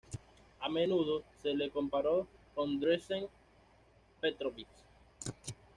A 0.61 0.67
menudo 0.67 1.21
se 1.43 1.53
le 1.53 1.69
comparó 1.69 2.27
con 2.55 2.79
Dražen 2.79 3.27
Petrović. 4.19 4.65